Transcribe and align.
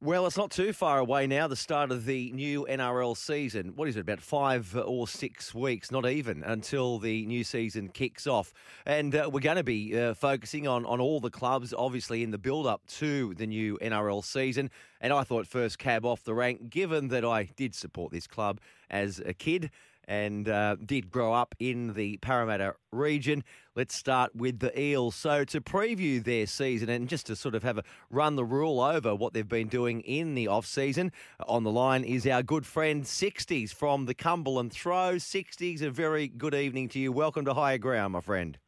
Well, 0.00 0.26
it's 0.26 0.36
not 0.36 0.52
too 0.52 0.72
far 0.72 1.00
away 1.00 1.26
now, 1.26 1.48
the 1.48 1.56
start 1.56 1.90
of 1.90 2.04
the 2.04 2.30
new 2.30 2.68
NRL 2.70 3.16
season. 3.16 3.72
What 3.74 3.88
is 3.88 3.96
it, 3.96 4.00
about 4.00 4.20
five 4.20 4.76
or 4.76 5.08
six 5.08 5.52
weeks, 5.52 5.90
not 5.90 6.08
even, 6.08 6.44
until 6.44 7.00
the 7.00 7.26
new 7.26 7.42
season 7.42 7.88
kicks 7.88 8.24
off. 8.24 8.54
And 8.86 9.12
uh, 9.12 9.28
we're 9.32 9.40
going 9.40 9.56
to 9.56 9.64
be 9.64 9.98
uh, 9.98 10.14
focusing 10.14 10.68
on, 10.68 10.86
on 10.86 11.00
all 11.00 11.18
the 11.18 11.32
clubs, 11.32 11.74
obviously, 11.76 12.22
in 12.22 12.30
the 12.30 12.38
build 12.38 12.64
up 12.64 12.86
to 12.86 13.34
the 13.34 13.48
new 13.48 13.76
NRL 13.82 14.24
season. 14.24 14.70
And 15.00 15.12
I 15.12 15.24
thought 15.24 15.48
first 15.48 15.80
cab 15.80 16.06
off 16.06 16.22
the 16.22 16.32
rank, 16.32 16.70
given 16.70 17.08
that 17.08 17.24
I 17.24 17.50
did 17.56 17.74
support 17.74 18.12
this 18.12 18.28
club 18.28 18.60
as 18.88 19.20
a 19.26 19.34
kid 19.34 19.68
and 20.08 20.48
uh, 20.48 20.76
did 20.84 21.10
grow 21.10 21.34
up 21.34 21.54
in 21.60 21.92
the 21.92 22.16
Parramatta 22.16 22.74
region. 22.90 23.44
Let's 23.76 23.94
start 23.94 24.34
with 24.34 24.58
the 24.58 24.76
Eels. 24.78 25.14
So, 25.14 25.44
to 25.44 25.60
preview 25.60 26.24
their 26.24 26.46
season 26.46 26.88
and 26.88 27.08
just 27.08 27.26
to 27.26 27.36
sort 27.36 27.54
of 27.54 27.62
have 27.62 27.78
a 27.78 27.84
run 28.10 28.34
the 28.34 28.44
rule 28.44 28.80
over 28.80 29.14
what 29.14 29.34
they've 29.34 29.46
been 29.46 29.68
doing 29.68 30.00
in 30.00 30.34
the 30.34 30.48
off 30.48 30.66
season, 30.66 31.12
on 31.46 31.62
the 31.62 31.70
line 31.70 32.02
is 32.02 32.26
our 32.26 32.42
good 32.42 32.66
friend 32.66 33.04
60s 33.04 33.72
from 33.72 34.06
the 34.06 34.14
Cumberland 34.14 34.72
Throw. 34.72 35.16
60s, 35.16 35.82
a 35.82 35.90
very 35.90 36.26
good 36.26 36.54
evening 36.54 36.88
to 36.88 36.98
you. 36.98 37.12
Welcome 37.12 37.44
to 37.44 37.54
Higher 37.54 37.78
Ground, 37.78 38.14
my 38.14 38.20
friend. 38.20 38.58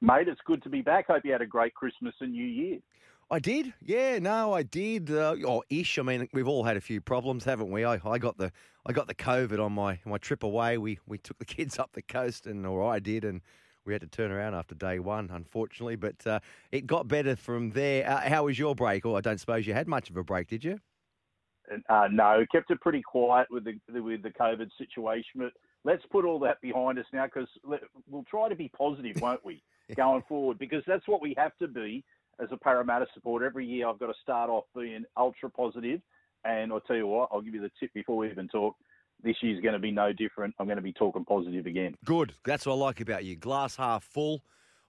Mate, 0.00 0.28
it's 0.28 0.40
good 0.46 0.62
to 0.62 0.70
be 0.70 0.80
back. 0.80 1.08
Hope 1.08 1.24
you 1.24 1.32
had 1.32 1.42
a 1.42 1.46
great 1.46 1.74
Christmas 1.74 2.14
and 2.20 2.32
New 2.32 2.46
Year. 2.46 2.78
I 3.32 3.38
did, 3.38 3.72
yeah. 3.80 4.18
No, 4.18 4.52
I 4.52 4.64
did. 4.64 5.10
Uh, 5.10 5.36
or 5.46 5.62
ish. 5.70 5.98
I 5.98 6.02
mean, 6.02 6.28
we've 6.32 6.48
all 6.48 6.64
had 6.64 6.76
a 6.76 6.80
few 6.80 7.00
problems, 7.00 7.44
haven't 7.44 7.70
we? 7.70 7.84
I, 7.84 8.00
I 8.04 8.18
got 8.18 8.38
the 8.38 8.50
I 8.86 8.92
got 8.92 9.06
the 9.06 9.14
COVID 9.14 9.62
on 9.64 9.72
my 9.72 9.98
my 10.04 10.18
trip 10.18 10.42
away. 10.42 10.78
We 10.78 10.98
we 11.06 11.18
took 11.18 11.38
the 11.38 11.44
kids 11.56 11.78
up 11.78 11.92
the 11.92 12.02
coast, 12.02 12.46
and 12.46 12.66
or 12.66 12.84
I 12.84 12.98
did, 12.98 13.24
and 13.24 13.40
we 13.84 13.92
had 13.92 14.02
to 14.02 14.08
turn 14.08 14.30
around 14.30 14.54
after 14.54 14.74
day 14.74 14.98
one, 14.98 15.30
unfortunately. 15.32 15.96
But 15.96 16.26
uh, 16.26 16.40
it 16.70 16.86
got 16.86 17.08
better 17.08 17.36
from 17.36 17.70
there. 17.70 18.08
Uh, 18.08 18.28
how 18.28 18.44
was 18.44 18.58
your 18.58 18.74
break? 18.74 19.04
Or 19.04 19.16
I 19.16 19.20
don't 19.20 19.38
suppose 19.38 19.66
you 19.66 19.74
had 19.74 19.88
much 19.88 20.10
of 20.10 20.16
a 20.16 20.24
break, 20.24 20.48
did 20.48 20.64
you? 20.64 20.78
Uh, 21.88 22.08
no, 22.10 22.44
kept 22.50 22.70
it 22.70 22.80
pretty 22.80 23.02
quiet 23.02 23.46
with 23.50 23.64
the 23.64 23.78
with 24.00 24.22
the 24.22 24.30
COVID 24.30 24.68
situation. 24.76 25.36
But 25.36 25.52
let's 25.84 26.04
put 26.10 26.24
all 26.24 26.38
that 26.40 26.60
behind 26.60 26.98
us 26.98 27.06
now, 27.12 27.26
because 27.26 27.48
we'll 28.08 28.24
try 28.24 28.48
to 28.48 28.56
be 28.56 28.68
positive, 28.76 29.20
won't 29.20 29.44
we, 29.44 29.62
going 29.96 30.22
forward? 30.28 30.58
Because 30.58 30.82
that's 30.86 31.06
what 31.06 31.22
we 31.22 31.34
have 31.36 31.56
to 31.58 31.68
be 31.68 32.04
as 32.40 32.48
a 32.50 32.56
Parramatta 32.56 33.06
supporter. 33.14 33.46
Every 33.46 33.66
year, 33.66 33.88
I've 33.88 33.98
got 33.98 34.06
to 34.06 34.20
start 34.22 34.50
off 34.50 34.64
being 34.74 35.04
ultra 35.16 35.50
positive. 35.50 36.00
And 36.44 36.72
I'll 36.72 36.80
tell 36.80 36.96
you 36.96 37.06
what, 37.06 37.28
I'll 37.32 37.40
give 37.40 37.54
you 37.54 37.60
the 37.60 37.70
tip 37.78 37.92
before 37.92 38.16
we 38.16 38.30
even 38.30 38.48
talk. 38.48 38.76
This 39.22 39.36
year's 39.42 39.60
going 39.60 39.74
to 39.74 39.78
be 39.78 39.90
no 39.90 40.12
different. 40.12 40.54
I'm 40.58 40.66
going 40.66 40.76
to 40.76 40.82
be 40.82 40.92
talking 40.92 41.24
positive 41.24 41.66
again. 41.66 41.94
Good. 42.04 42.34
That's 42.44 42.64
what 42.64 42.74
I 42.74 42.76
like 42.76 43.00
about 43.00 43.24
you. 43.24 43.36
Glass 43.36 43.76
half 43.76 44.02
full, 44.02 44.42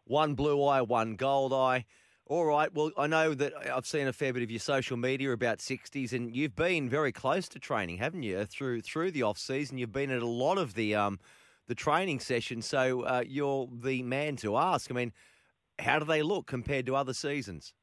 one 0.05 0.35
blue 0.35 0.63
eye, 0.63 0.81
one 0.81 1.15
gold 1.15 1.51
eye. 1.51 1.85
All 2.27 2.45
right. 2.45 2.73
Well, 2.73 2.91
I 2.97 3.07
know 3.07 3.33
that 3.33 3.53
I've 3.69 3.85
seen 3.85 4.07
a 4.07 4.13
fair 4.13 4.31
bit 4.31 4.41
of 4.41 4.49
your 4.49 4.61
social 4.61 4.95
media 4.95 5.33
about 5.33 5.57
60s, 5.57 6.13
and 6.13 6.33
you've 6.33 6.55
been 6.55 6.87
very 6.87 7.11
close 7.11 7.49
to 7.49 7.59
training, 7.59 7.97
haven't 7.97 8.23
you? 8.23 8.45
Through 8.45 8.83
through 8.83 9.11
the 9.11 9.23
off 9.23 9.37
season, 9.37 9.77
you've 9.77 9.91
been 9.91 10.11
at 10.11 10.21
a 10.21 10.27
lot 10.27 10.57
of 10.57 10.75
the 10.75 10.95
um 10.95 11.19
the 11.67 11.75
training 11.75 12.21
sessions. 12.21 12.65
So 12.65 13.01
uh, 13.01 13.23
you're 13.27 13.67
the 13.71 14.01
man 14.03 14.37
to 14.37 14.55
ask. 14.55 14.89
I 14.89 14.93
mean, 14.93 15.11
how 15.79 15.99
do 15.99 16.05
they 16.05 16.21
look 16.21 16.47
compared 16.47 16.85
to 16.85 16.95
other 16.95 17.13
seasons? 17.13 17.73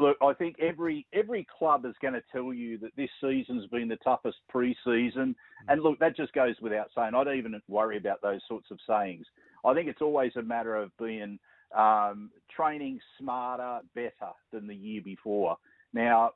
Look, 0.00 0.16
I 0.20 0.32
think 0.32 0.56
every 0.60 1.06
every 1.12 1.46
club 1.56 1.84
is 1.86 1.94
going 2.02 2.14
to 2.14 2.22
tell 2.32 2.52
you 2.52 2.78
that 2.78 2.96
this 2.96 3.10
season's 3.20 3.66
been 3.68 3.88
the 3.88 3.96
toughest 3.96 4.38
pre-season, 4.48 5.36
and 5.68 5.82
look, 5.82 5.98
that 6.00 6.16
just 6.16 6.32
goes 6.32 6.56
without 6.60 6.88
saying. 6.96 7.14
I 7.14 7.22
don't 7.22 7.38
even 7.38 7.60
worry 7.68 7.96
about 7.96 8.20
those 8.20 8.40
sorts 8.48 8.70
of 8.72 8.78
sayings. 8.88 9.24
I 9.64 9.72
think 9.72 9.88
it's 9.88 10.02
always 10.02 10.32
a 10.36 10.42
matter 10.42 10.74
of 10.74 10.90
being 10.98 11.38
um, 11.76 12.30
training 12.54 12.98
smarter, 13.18 13.80
better 13.94 14.32
than 14.52 14.66
the 14.66 14.74
year 14.74 15.00
before. 15.04 15.56
Now, 15.92 16.32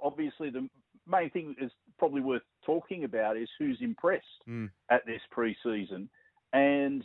obviously, 0.00 0.48
the 0.50 0.68
main 1.06 1.30
thing 1.30 1.54
is 1.60 1.70
probably 1.98 2.22
worth 2.22 2.42
talking 2.64 3.04
about 3.04 3.36
is 3.36 3.48
who's 3.58 3.78
impressed 3.82 4.24
Mm. 4.48 4.70
at 4.90 5.04
this 5.06 5.20
pre-season, 5.30 6.08
and 6.54 7.04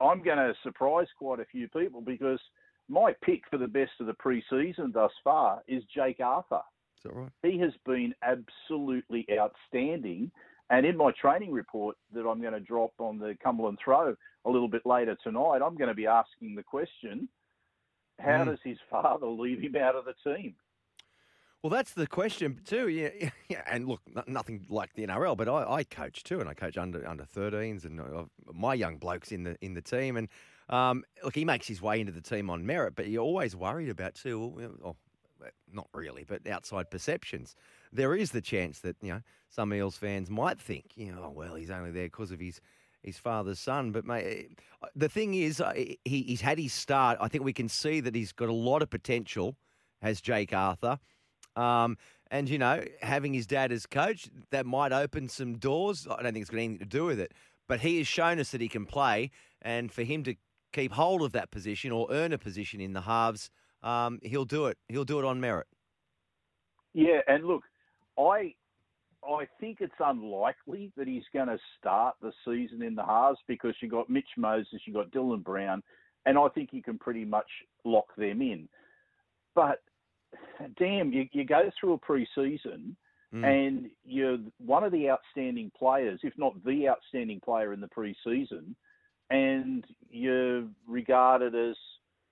I'm 0.00 0.22
going 0.22 0.38
to 0.38 0.52
surprise 0.62 1.06
quite 1.18 1.40
a 1.40 1.44
few 1.46 1.68
people 1.68 2.00
because 2.00 2.40
my 2.88 3.14
pick 3.22 3.42
for 3.50 3.58
the 3.58 3.66
best 3.68 3.92
of 4.00 4.06
the 4.06 4.14
pre-season 4.14 4.92
thus 4.92 5.12
far 5.24 5.62
is 5.66 5.82
Jake 5.94 6.20
Arthur. 6.20 6.60
Is 6.98 7.02
that 7.04 7.14
right? 7.14 7.30
He 7.42 7.58
has 7.58 7.72
been 7.84 8.14
absolutely 8.22 9.26
outstanding. 9.38 10.30
And 10.70 10.84
in 10.84 10.96
my 10.96 11.12
training 11.12 11.52
report 11.52 11.96
that 12.12 12.26
I'm 12.26 12.40
going 12.40 12.52
to 12.52 12.60
drop 12.60 12.92
on 12.98 13.18
the 13.18 13.36
Cumberland 13.42 13.78
Throw 13.84 14.16
a 14.44 14.50
little 14.50 14.68
bit 14.68 14.84
later 14.84 15.16
tonight, 15.22 15.60
I'm 15.64 15.76
going 15.76 15.88
to 15.88 15.94
be 15.94 16.06
asking 16.06 16.54
the 16.54 16.62
question 16.62 17.28
how 18.18 18.38
Mm. 18.44 18.46
does 18.46 18.58
his 18.64 18.78
father 18.90 19.26
leave 19.26 19.60
him 19.60 19.76
out 19.76 19.94
of 19.94 20.06
the 20.06 20.14
team? 20.34 20.54
Well, 21.62 21.70
that's 21.70 21.92
the 21.92 22.06
question 22.06 22.60
too. 22.64 22.88
Yeah, 22.88 23.10
yeah. 23.48 23.62
And 23.66 23.86
look, 23.88 24.00
n- 24.16 24.22
nothing 24.26 24.66
like 24.68 24.94
the 24.94 25.06
NRL, 25.06 25.36
but 25.36 25.48
I, 25.48 25.70
I 25.70 25.84
coach 25.84 26.22
too, 26.24 26.40
and 26.40 26.48
I 26.48 26.54
coach 26.54 26.78
under 26.78 27.06
under 27.06 27.24
13s, 27.24 27.84
and 27.84 28.00
uh, 28.00 28.24
my 28.54 28.74
young 28.74 28.96
blokes 28.98 29.32
in 29.32 29.42
the 29.42 29.56
in 29.60 29.74
the 29.74 29.82
team. 29.82 30.16
And 30.16 30.28
um, 30.68 31.04
look, 31.22 31.34
he 31.34 31.44
makes 31.44 31.66
his 31.66 31.80
way 31.80 32.00
into 32.00 32.12
the 32.12 32.20
team 32.20 32.50
on 32.50 32.66
merit, 32.66 32.94
but 32.96 33.08
you're 33.08 33.22
always 33.22 33.54
worried 33.54 33.88
about 33.88 34.14
too. 34.14 34.78
Oh, 34.84 34.96
not 35.72 35.88
really, 35.94 36.24
but 36.26 36.46
outside 36.48 36.90
perceptions. 36.90 37.54
There 37.92 38.14
is 38.14 38.32
the 38.32 38.40
chance 38.40 38.80
that 38.80 38.96
you 39.02 39.12
know 39.12 39.20
some 39.48 39.72
Eels 39.72 39.96
fans 39.96 40.30
might 40.30 40.60
think, 40.60 40.92
you 40.96 41.12
know, 41.12 41.24
oh, 41.26 41.30
well, 41.30 41.54
he's 41.54 41.70
only 41.70 41.90
there 41.90 42.06
because 42.06 42.30
of 42.30 42.40
his 42.40 42.60
his 43.02 43.18
father's 43.18 43.60
son. 43.60 43.92
But 43.92 44.04
mate, 44.04 44.58
uh, 44.82 44.88
the 44.94 45.08
thing 45.08 45.34
is, 45.34 45.62
he, 45.74 45.98
he's 46.04 46.40
had 46.40 46.58
his 46.58 46.72
start. 46.72 47.18
I 47.20 47.28
think 47.28 47.44
we 47.44 47.52
can 47.52 47.68
see 47.68 48.00
that 48.00 48.14
he's 48.14 48.32
got 48.32 48.48
a 48.48 48.54
lot 48.54 48.82
of 48.82 48.90
potential. 48.90 49.56
Has 50.02 50.20
Jake 50.20 50.52
Arthur? 50.52 50.98
Um, 51.54 51.96
and 52.30 52.48
you 52.48 52.58
know, 52.58 52.84
having 53.00 53.32
his 53.32 53.46
dad 53.46 53.72
as 53.72 53.86
coach, 53.86 54.28
that 54.50 54.66
might 54.66 54.92
open 54.92 55.28
some 55.28 55.58
doors. 55.58 56.06
I 56.10 56.22
don't 56.22 56.32
think 56.32 56.42
it's 56.42 56.50
got 56.50 56.58
anything 56.58 56.78
to 56.80 56.84
do 56.84 57.04
with 57.04 57.20
it, 57.20 57.32
but 57.68 57.80
he 57.80 57.98
has 57.98 58.06
shown 58.06 58.38
us 58.38 58.50
that 58.50 58.60
he 58.60 58.68
can 58.68 58.84
play, 58.84 59.30
and 59.62 59.90
for 59.90 60.02
him 60.02 60.24
to 60.24 60.34
keep 60.72 60.92
hold 60.92 61.22
of 61.22 61.32
that 61.32 61.50
position 61.50 61.92
or 61.92 62.08
earn 62.10 62.32
a 62.32 62.38
position 62.38 62.80
in 62.80 62.92
the 62.92 63.02
halves, 63.02 63.50
um, 63.82 64.18
he'll 64.22 64.44
do 64.44 64.66
it. 64.66 64.78
He'll 64.88 65.04
do 65.04 65.18
it 65.18 65.24
on 65.24 65.40
merit. 65.40 65.66
Yeah, 66.94 67.20
and 67.26 67.44
look, 67.44 67.62
I 68.18 68.54
I 69.22 69.46
think 69.60 69.78
it's 69.80 69.92
unlikely 69.98 70.92
that 70.96 71.08
he's 71.08 71.24
going 71.32 71.48
to 71.48 71.58
start 71.78 72.14
the 72.22 72.32
season 72.44 72.82
in 72.82 72.94
the 72.94 73.04
halves 73.04 73.38
because 73.48 73.74
you 73.80 73.88
got 73.88 74.08
Mitch 74.08 74.28
Moses, 74.36 74.80
you 74.86 74.92
got 74.92 75.10
Dylan 75.10 75.42
Brown, 75.42 75.82
and 76.26 76.38
I 76.38 76.48
think 76.48 76.70
you 76.72 76.82
can 76.82 76.98
pretty 76.98 77.24
much 77.24 77.48
lock 77.84 78.14
them 78.16 78.40
in. 78.40 78.68
But 79.54 79.82
damn, 80.78 81.12
you, 81.12 81.28
you 81.32 81.44
go 81.44 81.70
through 81.80 81.94
a 81.94 81.98
pre-season 81.98 82.96
Mm. 83.34 83.44
and 83.44 83.90
you're 84.04 84.38
one 84.58 84.84
of 84.84 84.92
the 84.92 85.10
outstanding 85.10 85.70
players, 85.76 86.20
if 86.22 86.32
not 86.38 86.52
the 86.64 86.88
outstanding 86.88 87.40
player 87.40 87.72
in 87.72 87.80
the 87.80 87.88
pre-season, 87.88 88.76
and 89.30 89.84
you're 90.10 90.64
regarded 90.86 91.54
as 91.54 91.76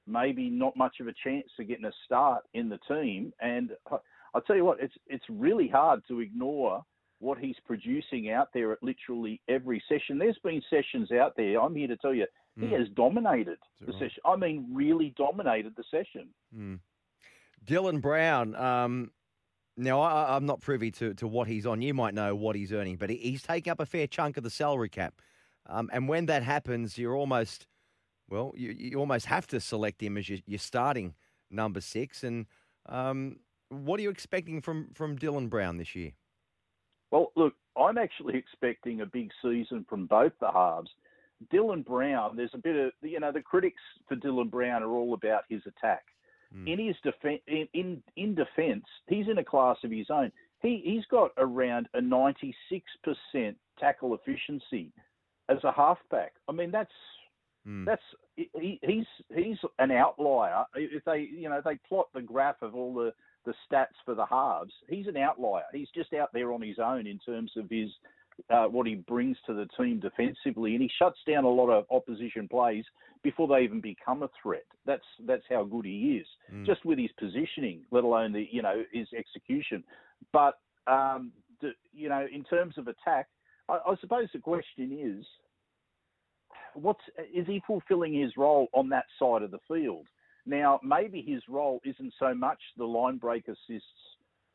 maybe 0.07 0.51
not 0.51 0.77
much 0.77 0.97
of 1.01 1.09
a 1.09 1.15
chance 1.25 1.47
of 1.59 1.67
getting 1.69 1.87
a 1.87 1.93
start 2.05 2.45
in 2.55 2.69
the 2.69 2.79
team. 2.89 3.33
And 3.41 3.71
I'll 4.35 4.41
tell 4.47 4.57
you 4.57 4.65
what, 4.65 4.81
it's 4.81 4.95
it's 5.07 5.25
really 5.29 5.69
hard 5.69 6.03
to 6.09 6.21
ignore 6.21 6.83
what 7.21 7.39
he's 7.39 7.57
producing 7.65 8.31
out 8.31 8.49
there 8.53 8.73
at 8.73 8.83
literally 8.83 9.41
every 9.49 9.83
session. 9.89 10.19
There's 10.19 10.39
been 10.45 10.61
sessions 10.69 11.11
out 11.13 11.35
there. 11.37 11.61
I'm 11.61 11.75
here 11.75 11.89
to 11.89 11.97
tell 11.97 12.13
you, 12.13 12.27
he 12.59 12.67
Mm. 12.67 12.79
has 12.79 12.89
dominated 12.91 13.59
the 13.81 13.93
right? 13.93 13.95
session. 14.01 14.21
I 14.25 14.37
mean, 14.37 14.67
really 14.73 15.15
dominated 15.17 15.75
the 15.77 15.85
session. 15.91 16.29
Mm. 16.55 16.81
Dylan 17.65 18.01
Brown. 18.01 18.55
Um, 18.57 19.11
now, 19.77 20.01
I, 20.01 20.37
I'm 20.37 20.45
not 20.47 20.61
privy 20.61 20.91
to, 20.93 21.15
to 21.15 21.27
what 21.27 21.49
he's 21.49 21.67
on. 21.67 21.81
You 21.83 21.95
might 21.95 22.15
know 22.15 22.37
what 22.37 22.55
he's 22.57 22.73
earning, 22.73 22.97
but 22.97 23.11
he, 23.11 23.17
he's 23.17 23.43
taking 23.43 23.71
up 23.71 23.81
a 23.81 23.87
fair 23.87 24.07
chunk 24.07 24.37
of 24.37 24.45
the 24.45 24.51
salary 24.51 24.89
cap. 24.89 25.15
Um, 25.67 25.91
and 25.93 26.09
when 26.09 26.27
that 26.27 26.43
happens, 26.43 26.99
you're 26.99 27.17
almost, 27.17 27.67
well, 28.29 28.53
you, 28.57 28.75
you 28.77 28.99
almost 28.99 29.27
have 29.27 29.47
to 29.49 29.61
select 29.61 30.03
him 30.03 30.17
as 30.17 30.29
your, 30.29 30.39
your 30.47 30.59
starting 30.59 31.15
number 31.51 31.81
six. 31.81 32.23
And 32.23 32.47
um, 32.87 33.39
what 33.69 33.99
are 33.99 34.03
you 34.03 34.11
expecting 34.11 34.61
from, 34.61 34.89
from 34.95 35.19
Dylan 35.19 35.49
Brown 35.49 35.79
this 35.79 35.95
year? 35.95 36.13
Well, 37.11 37.33
look, 37.37 37.55
I'm 37.77 37.99
actually 37.99 38.37
expecting 38.37 39.01
a 39.01 39.07
big 39.07 39.31
season 39.43 39.87
from 39.89 40.07
both 40.07 40.33
the 40.41 40.51
halves. 40.51 40.91
Dylan 41.53 41.85
Brown, 41.85 42.37
there's 42.37 42.55
a 42.55 42.59
bit 42.59 42.77
of, 42.77 42.93
you 43.03 43.21
know, 43.21 43.33
the 43.33 43.41
critics 43.41 43.81
for 44.09 44.17
Dylan 44.17 44.51
Brown 44.51 44.83
are 44.83 44.91
all 44.91 45.15
about 45.15 45.45
his 45.49 45.63
attack. 45.67 46.05
mm. 46.55 46.69
in 46.69 46.87
his 46.87 46.97
defense, 47.03 47.41
in, 47.47 47.69
in 47.75 48.03
in 48.17 48.35
defence, 48.35 48.85
he's 49.09 49.29
in 49.29 49.39
a 49.39 49.45
class 49.45 49.77
of 49.85 49.91
his 49.91 50.07
own. 50.11 50.31
He 50.61 50.81
he's 50.85 51.05
got 51.11 51.33
around 51.37 51.89
a 51.95 52.01
96% 52.01 52.55
tackle 53.79 54.15
efficiency 54.15 54.93
as 55.49 55.59
a 55.65 55.73
halfback. 55.73 56.33
I 56.49 56.53
mean, 56.53 56.71
that's 56.71 56.93
mm. 57.67 57.85
that's 57.85 58.03
he, 58.37 58.79
he's 58.83 59.07
he's 59.35 59.59
an 59.79 59.91
outlier. 59.91 60.65
If 60.75 61.05
they 61.05 61.29
you 61.31 61.49
know 61.49 61.61
they 61.65 61.79
plot 61.89 62.09
the 62.15 62.23
graph 62.23 62.63
of 62.63 62.75
all 62.75 62.95
the 62.95 63.13
the 63.45 63.55
stats 63.71 63.97
for 64.05 64.15
the 64.15 64.27
halves, 64.27 64.73
he's 64.89 65.07
an 65.07 65.17
outlier. 65.17 65.65
He's 65.73 65.89
just 65.95 66.13
out 66.15 66.33
there 66.33 66.53
on 66.53 66.63
his 66.63 66.79
own 66.79 67.07
in 67.07 67.19
terms 67.19 67.53
of 67.57 67.69
his 67.69 67.91
uh, 68.51 68.65
what 68.65 68.87
he 68.87 68.97
brings 68.97 69.37
to 69.47 69.55
the 69.55 69.69
team 69.79 70.01
defensively, 70.01 70.73
and 70.73 70.83
he 70.83 70.91
shuts 70.99 71.19
down 71.27 71.45
a 71.45 71.49
lot 71.49 71.71
of 71.71 71.85
opposition 71.91 72.49
plays 72.49 72.85
before 73.23 73.49
they 73.49 73.63
even 73.63 73.81
become 73.81 74.23
a 74.23 74.31
threat. 74.43 74.65
That's 74.87 75.05
that's 75.27 75.45
how 75.49 75.65
good 75.65 75.85
he 75.85 76.21
is, 76.21 76.27
mm. 76.53 76.67
just 76.67 76.85
with 76.85 76.99
his 76.99 77.11
positioning, 77.19 77.83
let 77.91 78.05
alone 78.05 78.33
the 78.33 78.47
you 78.51 78.63
know 78.63 78.83
his 78.93 79.09
execution. 79.17 79.85
But 80.33 80.59
um, 80.87 81.33
the, 81.61 81.73
you 81.93 82.09
know, 82.09 82.27
in 82.33 82.45
terms 82.45 82.77
of 82.79 82.89
attack, 82.89 83.29
I, 83.69 83.79
I 83.87 83.95
suppose 84.01 84.29
the 84.33 84.41
question 84.41 84.99
is, 85.01 85.25
what's 86.75 87.01
is 87.33 87.47
he 87.47 87.63
fulfilling 87.67 88.15
his 88.15 88.37
role 88.37 88.69
on 88.73 88.89
that 88.91 89.07
side 89.19 89.43
of 89.43 89.51
the 89.51 89.59
field? 89.69 90.07
Now, 90.47 90.79
maybe 90.83 91.23
his 91.23 91.43
role 91.49 91.81
isn't 91.85 92.13
so 92.19 92.35
much 92.35 92.59
the 92.77 92.85
line 92.85 93.17
break 93.17 93.49
assists 93.49 93.89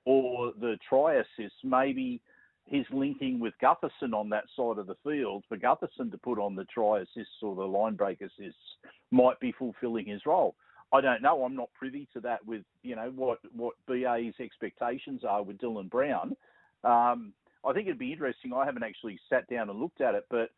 or 0.05 0.53
the 0.59 0.77
try 0.87 1.15
assists. 1.15 1.57
Maybe 1.63 2.21
he's 2.65 2.85
linking 2.91 3.39
with 3.39 3.53
Gutherson 3.61 4.13
on 4.13 4.29
that 4.29 4.45
side 4.55 4.77
of 4.77 4.87
the 4.87 4.97
field 5.03 5.43
for 5.49 5.57
Gutherson 5.57 6.11
to 6.11 6.17
put 6.17 6.37
on 6.37 6.55
the 6.55 6.65
try 6.65 6.99
assists 6.99 7.41
or 7.41 7.55
the 7.55 7.63
line 7.63 7.95
break 7.95 8.21
assists 8.21 8.59
might 9.11 9.39
be 9.39 9.51
fulfilling 9.57 10.05
his 10.05 10.25
role. 10.25 10.55
I 10.91 11.01
don't 11.01 11.21
know. 11.21 11.43
I'm 11.43 11.55
not 11.55 11.69
privy 11.77 12.07
to 12.13 12.19
that 12.21 12.45
with 12.45 12.63
you 12.81 12.95
know 12.95 13.11
what 13.15 13.39
what 13.55 13.75
BA's 13.87 14.33
expectations 14.39 15.23
are 15.27 15.43
with 15.43 15.57
Dylan 15.59 15.89
Brown. 15.89 16.35
Um, 16.83 17.33
I 17.65 17.73
think 17.73 17.87
it'd 17.87 17.99
be 17.99 18.13
interesting. 18.13 18.53
I 18.53 18.65
haven't 18.65 18.83
actually 18.83 19.19
sat 19.29 19.47
down 19.49 19.69
and 19.69 19.79
looked 19.79 20.01
at 20.01 20.15
it, 20.15 20.25
but 20.29 20.49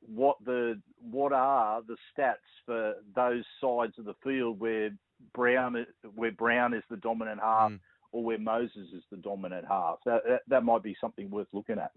what 0.00 0.36
the 0.44 0.80
what 1.00 1.32
are 1.32 1.82
the 1.82 1.96
stats 2.16 2.34
for 2.66 2.94
those 3.14 3.44
sides 3.60 3.94
of 3.98 4.04
the 4.04 4.14
field 4.22 4.60
where 4.60 4.90
Brown 5.34 5.86
where 6.14 6.32
Brown 6.32 6.74
is 6.74 6.82
the 6.90 6.96
dominant 6.96 7.40
half 7.40 7.72
mm. 7.72 7.80
or 8.12 8.24
where 8.24 8.38
Moses 8.38 8.88
is 8.94 9.02
the 9.10 9.16
dominant 9.16 9.66
half? 9.68 9.98
That, 10.04 10.22
that, 10.26 10.40
that 10.48 10.64
might 10.64 10.82
be 10.82 10.96
something 11.00 11.30
worth 11.30 11.48
looking 11.52 11.78
at. 11.78 11.92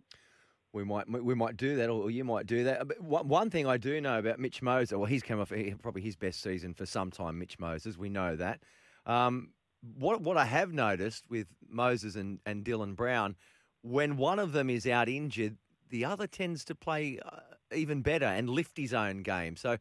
We 0.74 0.86
might 0.86 1.10
we 1.10 1.36
might 1.36 1.58
do 1.58 1.76
that, 1.76 1.90
or 1.90 2.10
you 2.10 2.24
might 2.24 2.46
do 2.48 2.64
that. 2.64 2.88
But 2.88 3.26
one 3.26 3.50
thing 3.50 3.68
I 3.68 3.78
do 3.78 4.00
know 4.00 4.20
about 4.20 4.40
Mitch 4.40 4.62
Moses, 4.62 4.94
well, 4.94 5.06
he's 5.06 5.24
come 5.24 5.42
off 5.42 5.52
probably 5.82 6.02
his 6.02 6.16
best 6.16 6.42
season 6.42 6.74
for 6.74 6.86
some 6.86 7.12
time. 7.12 7.38
Mitch 7.38 7.60
Moses, 7.60 7.98
we 7.98 8.10
know 8.10 8.38
that. 8.38 8.62
Um, 9.06 9.50
what 9.98 10.22
what 10.22 10.38
I 10.38 10.46
have 10.46 10.72
noticed 10.72 11.26
with 11.30 11.48
Moses 11.68 12.16
and, 12.16 12.40
and 12.46 12.64
Dylan 12.64 12.96
Brown, 12.96 13.36
when 13.82 14.18
one 14.18 14.40
of 14.40 14.52
them 14.52 14.70
is 14.70 14.88
out 14.88 15.10
injured, 15.10 15.58
the 15.90 16.06
other 16.06 16.28
tends 16.28 16.64
to 16.66 16.76
play 16.76 17.20
uh, 17.26 17.40
even 17.76 18.02
better 18.02 18.26
and 18.26 18.50
lift 18.50 18.78
his 18.78 18.94
own 18.94 19.24
game. 19.24 19.56
So 19.56 19.78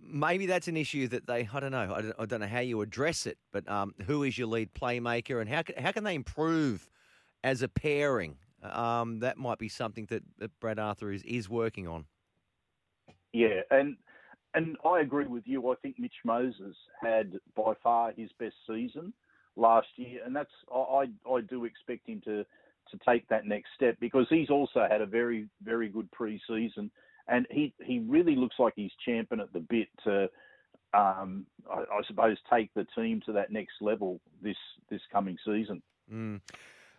maybe 0.00 0.46
that's 0.46 0.68
an 0.68 0.76
issue 0.76 1.08
that 1.08 1.26
they 1.26 1.48
I 1.52 1.60
don't 1.60 1.72
know 1.72 1.94
I 1.94 2.02
don't, 2.02 2.14
I 2.18 2.26
don't 2.26 2.40
know 2.40 2.46
how 2.46 2.60
you 2.60 2.80
address 2.80 3.26
it, 3.26 3.38
but 3.52 3.68
um, 3.68 3.94
who 4.06 4.22
is 4.22 4.36
your 4.36 4.48
lead 4.48 4.74
playmaker 4.74 5.40
and 5.40 5.48
how 5.48 5.62
can, 5.62 5.82
how 5.82 5.92
can 5.92 6.04
they 6.04 6.14
improve 6.14 6.90
as 7.42 7.62
a 7.62 7.68
pairing? 7.68 8.36
um, 8.62 9.20
that 9.20 9.38
might 9.38 9.58
be 9.58 9.68
something 9.68 10.06
that, 10.06 10.22
that 10.38 10.50
Brad 10.60 10.78
Arthur 10.78 11.12
is, 11.12 11.22
is 11.22 11.48
working 11.48 11.88
on. 11.88 12.04
Yeah, 13.32 13.60
and 13.70 13.96
and 14.54 14.76
I 14.84 15.00
agree 15.00 15.26
with 15.26 15.44
you. 15.46 15.70
I 15.70 15.74
think 15.76 15.98
Mitch 15.98 16.12
Moses 16.24 16.76
had 17.02 17.32
by 17.56 17.72
far 17.82 18.12
his 18.12 18.30
best 18.38 18.54
season 18.68 19.12
last 19.56 19.88
year, 19.96 20.20
and 20.24 20.36
that's 20.36 20.50
I 20.72 21.06
I 21.28 21.40
do 21.40 21.64
expect 21.64 22.08
him 22.08 22.20
to 22.26 22.44
to 22.90 22.98
take 23.06 23.26
that 23.28 23.46
next 23.46 23.70
step 23.74 23.96
because 24.00 24.26
he's 24.28 24.50
also 24.50 24.86
had 24.88 25.00
a 25.00 25.06
very 25.06 25.48
very 25.62 25.88
good 25.88 26.08
preseason, 26.10 26.90
and 27.28 27.46
he 27.50 27.74
he 27.82 28.00
really 28.00 28.36
looks 28.36 28.56
like 28.58 28.74
he's 28.76 28.92
champing 29.04 29.40
at 29.40 29.52
the 29.52 29.60
bit 29.60 29.88
to. 30.04 30.28
Um, 30.94 31.46
I, 31.72 31.80
I, 31.80 32.02
suppose 32.06 32.36
take 32.52 32.68
the 32.74 32.86
team 32.94 33.22
to 33.24 33.32
that 33.32 33.50
next 33.50 33.76
level 33.80 34.20
this 34.42 34.58
this 34.90 35.00
coming 35.10 35.38
season. 35.42 35.82
Mm. 36.12 36.42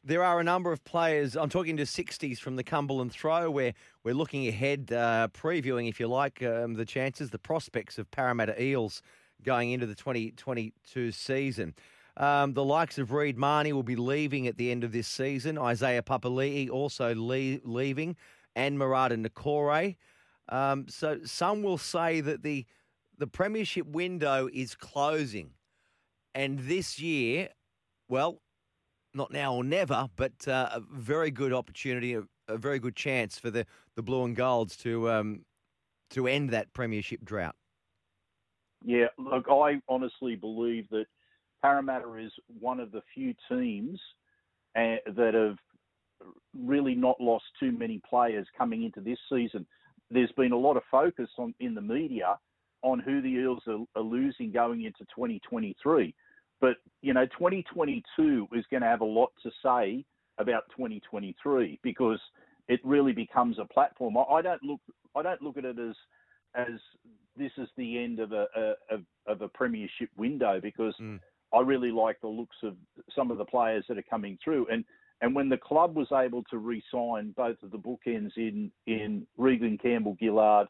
There 0.06 0.24
are 0.24 0.40
a 0.40 0.44
number 0.44 0.74
of 0.74 0.84
players. 0.84 1.38
I'm 1.38 1.48
talking 1.48 1.78
to 1.78 1.84
60s 1.84 2.38
from 2.38 2.58
the 2.58 2.64
Cumberland 2.64 3.14
Throw, 3.14 3.50
where 3.50 3.74
we're 4.04 4.16
looking 4.16 4.48
ahead, 4.50 4.92
uh, 4.92 5.30
previewing, 5.34 5.88
if 5.88 5.98
you 5.98 6.08
like, 6.08 6.44
um, 6.44 6.74
the 6.74 6.84
chances, 6.84 7.30
the 7.30 7.40
prospects 7.40 7.98
of 7.98 8.12
Parramatta 8.12 8.62
Eels 8.62 9.02
going 9.44 9.72
into 9.72 9.86
the 9.86 9.96
2022 9.96 11.12
season. 11.14 11.74
Um, 12.18 12.54
the 12.54 12.64
likes 12.64 12.98
of 12.98 13.12
Reed 13.12 13.38
Mahoney 13.38 13.74
will 13.74 13.84
be 13.84 13.96
leaving 13.96 14.48
at 14.48 14.58
the 14.58 14.72
end 14.72 14.84
of 14.84 14.92
this 14.92 15.08
season. 15.08 15.58
Isaiah 15.58 16.04
Papali'i 16.04 16.70
also 16.70 17.16
le- 17.16 17.60
leaving, 17.64 18.16
and 18.56 18.78
Marata 18.78 19.18
Niukore. 19.18 19.96
Um, 20.50 20.88
so 20.88 21.20
some 21.24 21.64
will 21.64 21.78
say 21.78 22.22
that 22.22 22.44
the 22.44 22.66
the 23.18 23.28
premiership 23.28 23.88
window 23.88 24.50
is 24.52 24.76
closing, 24.76 25.52
and 26.36 26.60
this 26.60 27.00
year, 27.00 27.50
well, 28.10 28.42
not 29.14 29.32
now 29.32 29.56
or 29.56 29.64
never, 29.64 30.10
but 30.16 30.48
uh, 30.48 30.70
a 30.74 30.82
very 30.92 31.32
good 31.32 31.54
opportunity, 31.54 32.16
a, 32.16 32.24
a, 32.48 32.58
very 32.58 32.80
good 32.80 32.96
chance 32.96 33.38
for 33.38 33.52
the, 33.52 33.66
the 33.96 34.02
Blue 34.02 34.26
and 34.26 34.36
Golds 34.36 34.76
to 34.78 35.10
um, 35.10 35.46
to 36.12 36.28
end 36.28 36.50
that 36.52 36.74
premiership 36.74 37.24
drought. 37.24 37.56
Yeah, 38.84 39.08
look, 39.18 39.46
I 39.50 39.82
honestly 39.88 40.36
believe 40.36 40.90
that 40.90 41.06
Parramatta 41.64 42.14
is 42.16 42.32
one 42.60 42.80
of 42.80 42.92
the 42.92 43.02
few 43.14 43.34
teams 43.50 44.00
uh, 44.76 44.98
that 45.16 45.34
have 45.34 45.58
really 46.58 46.94
not 46.94 47.20
lost 47.20 47.46
too 47.60 47.72
many 47.72 48.02
players 48.08 48.46
coming 48.58 48.84
into 48.84 49.00
this 49.00 49.18
season. 49.32 49.66
There's 50.12 50.32
been 50.34 50.52
a 50.52 50.58
lot 50.58 50.78
of 50.78 50.84
focus 50.92 51.30
on 51.38 51.56
in 51.60 51.74
the 51.74 51.82
media 51.82 52.38
on 52.82 53.00
who 53.00 53.22
the 53.22 53.30
Eels 53.30 53.64
are, 53.68 53.80
are 53.96 54.04
losing 54.04 54.52
going 54.52 54.84
into 54.84 55.06
2023. 55.16 56.14
But 56.60 56.76
you 57.02 57.14
know, 57.14 57.26
2022 57.28 58.48
is 58.54 58.66
going 58.70 58.82
to 58.82 58.88
have 58.88 59.02
a 59.02 59.06
lot 59.06 59.32
to 59.44 59.52
say 59.64 60.06
about 60.38 60.64
2023 60.72 61.80
because 61.82 62.20
it 62.68 62.80
really 62.84 63.14
becomes 63.14 63.58
a 63.60 63.66
platform. 63.66 64.18
I, 64.18 64.42
don't 64.42 64.64
look 64.64 64.82
I 65.16 65.22
don't 65.22 65.42
look 65.42 65.58
at 65.58 65.66
it 65.66 65.80
as 65.80 65.96
as 66.56 66.80
this 67.38 67.52
is 67.58 67.68
the 67.78 68.04
end 68.04 68.20
of 68.20 68.32
a, 68.32 68.48
a 68.92 69.32
of 69.32 69.42
a 69.42 69.48
premiership 69.48 70.10
window 70.18 70.60
because 70.62 70.94
mm. 71.02 71.20
I 71.54 71.62
really 71.62 71.92
like 71.92 72.20
the 72.22 72.28
looks 72.28 72.56
of 72.64 72.76
some 73.16 73.32
of 73.32 73.38
the 73.38 73.46
players 73.46 73.86
that 73.88 73.98
are 73.98 74.04
coming 74.10 74.38
through 74.44 74.68
and 74.72 74.84
and 75.22 75.34
when 75.34 75.48
the 75.48 75.58
club 75.58 75.96
was 75.96 76.08
able 76.12 76.44
to 76.50 76.58
re-sign 76.58 77.34
both 77.38 77.56
of 77.64 77.72
the 77.72 77.78
bookends 77.78 78.32
in 78.36 78.72
in 78.88 79.26
Reagan 79.38 79.78
Campbell 79.78 80.18
Gillard 80.20 80.68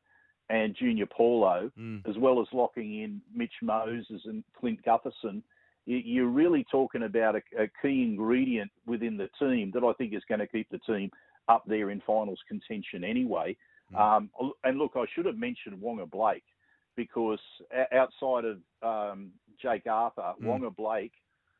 and 0.49 0.75
Junior 0.75 1.07
Paulo, 1.07 1.71
mm. 1.79 2.07
as 2.07 2.17
well 2.17 2.39
as 2.39 2.47
locking 2.53 3.01
in 3.01 3.21
Mitch 3.33 3.53
Moses 3.61 4.21
and 4.25 4.43
Clint 4.59 4.79
Gutherson, 4.85 5.41
you're 5.85 6.27
really 6.27 6.65
talking 6.71 7.03
about 7.03 7.35
a, 7.35 7.41
a, 7.59 7.67
key 7.81 8.03
ingredient 8.03 8.71
within 8.85 9.17
the 9.17 9.29
team 9.39 9.71
that 9.73 9.83
I 9.83 9.93
think 9.93 10.13
is 10.13 10.21
going 10.29 10.39
to 10.39 10.47
keep 10.47 10.69
the 10.69 10.79
team 10.79 11.09
up 11.49 11.63
there 11.65 11.89
in 11.89 12.01
finals 12.05 12.39
contention 12.47 13.03
anyway. 13.03 13.55
Mm. 13.93 13.99
Um, 13.99 14.53
and 14.63 14.77
look, 14.77 14.91
I 14.95 15.05
should 15.13 15.25
have 15.25 15.37
mentioned 15.37 15.81
Waqa 15.81 16.09
Blake 16.09 16.43
because 16.95 17.39
outside 17.91 18.45
of 18.45 18.57
um, 18.81 19.31
Jake 19.61 19.87
Arthur, 19.87 20.33
mm. 20.41 20.45
Waqa 20.45 20.75
Blake 20.75 21.13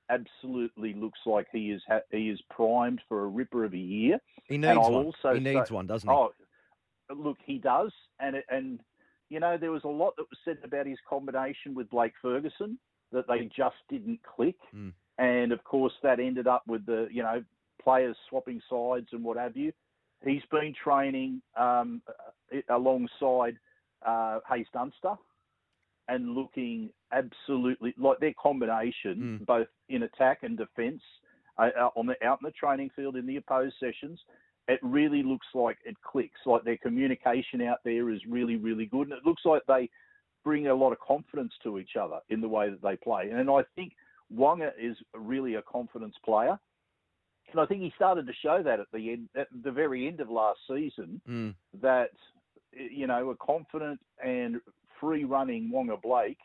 absolutely 0.10 0.94
looks 0.94 1.20
like 1.26 1.48
he 1.52 1.72
is 1.72 1.82
ha- 1.88 2.02
he 2.12 2.30
is 2.30 2.40
primed 2.50 3.02
for 3.08 3.24
a 3.24 3.28
ripper 3.28 3.64
of 3.64 3.74
a 3.74 3.78
year. 3.78 4.20
He 4.48 4.58
needs 4.58 4.78
one. 4.78 4.94
Also 4.94 5.34
he 5.34 5.40
needs 5.40 5.70
say, 5.70 5.76
one, 5.76 5.88
doesn't 5.88 6.10
he? 6.10 6.14
Oh, 6.14 6.34
look, 7.16 7.38
he 7.46 7.58
does, 7.58 7.92
and 8.20 8.38
and 8.50 8.80
you 9.30 9.40
know 9.40 9.58
there 9.58 9.72
was 9.72 9.84
a 9.84 9.90
lot 9.90 10.16
that 10.18 10.26
was 10.30 10.40
said 10.46 10.58
about 10.64 10.86
his 10.86 11.00
combination 11.10 11.74
with 11.74 11.90
Blake 11.90 12.14
Ferguson 12.22 12.78
that 13.12 13.28
they 13.28 13.50
just 13.56 13.76
didn't 13.90 14.20
click. 14.24 14.58
Mm. 14.76 14.94
And 15.18 15.52
of 15.52 15.64
course, 15.64 15.94
that 16.02 16.20
ended 16.20 16.48
up 16.48 16.64
with 16.68 16.86
the 16.86 17.08
you 17.12 17.24
know 17.24 17.44
players 17.82 18.18
swapping 18.30 18.62
sides 18.70 19.08
and 19.12 19.24
what 19.24 19.38
have 19.38 19.56
you. 19.56 19.72
He's 20.26 20.42
been 20.52 20.74
training 20.82 21.42
um, 21.58 22.02
alongside 22.70 23.58
uh, 24.06 24.40
Haze 24.50 24.68
Dunster 24.74 25.16
and 26.08 26.36
looking 26.36 26.90
absolutely 27.12 27.94
like 27.98 28.20
their 28.20 28.34
combination, 28.42 29.40
mm. 29.42 29.46
both 29.46 29.68
in 29.90 30.04
attack 30.04 30.40
and 30.44 30.58
defence, 30.58 31.02
uh, 31.58 31.70
uh, 31.80 31.90
on 31.96 32.06
the 32.08 32.16
out 32.26 32.40
in 32.42 32.46
the 32.46 32.52
training 32.52 32.90
field 32.96 33.16
in 33.16 33.26
the 33.26 33.38
opposed 33.38 33.76
sessions. 33.80 34.20
It 34.68 34.80
really 34.82 35.24
looks 35.24 35.48
like 35.54 35.78
it 35.86 35.96
clicks. 36.02 36.40
Like 36.46 36.64
their 36.64 36.78
communication 36.78 37.62
out 37.62 37.80
there 37.84 38.10
is 38.10 38.22
really, 38.28 38.56
really 38.56 38.86
good, 38.86 39.10
and 39.10 39.18
it 39.18 39.26
looks 39.26 39.44
like 39.46 39.62
they 39.68 39.90
bring 40.44 40.68
a 40.68 40.76
lot 40.76 40.92
of 40.92 41.00
confidence 41.00 41.54
to 41.64 41.80
each 41.80 41.96
other 42.00 42.20
in 42.30 42.42
the 42.42 42.48
way 42.48 42.70
that 42.70 42.82
they 42.82 42.98
play. 42.98 43.30
And 43.32 43.50
I 43.50 43.62
think 43.76 43.94
Waqa 44.34 44.72
is 44.80 44.96
really 45.14 45.56
a 45.56 45.62
confidence 45.62 46.16
player. 46.24 46.58
And 47.52 47.62
I 47.62 47.66
think 47.66 47.82
he 47.82 47.94
started 47.96 48.26
to 48.26 48.34
show 48.42 48.64
that 48.64 48.80
at 48.80 48.88
the 48.94 49.12
end, 49.12 49.30
at 49.36 49.48
the 49.64 49.72
very 49.72 50.08
end 50.08 50.20
of 50.20 50.30
last 50.30 50.60
season, 50.68 51.22
mm. 51.30 51.54
that 51.82 52.12
you 52.76 53.08
know 53.08 53.30
a 53.30 53.36
confident 53.36 54.00
and 54.24 54.62
free 55.00 55.24
running 55.24 55.72
Waqa 55.74 56.02
Blake 56.02 56.38